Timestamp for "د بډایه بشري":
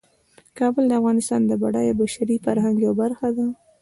1.45-2.37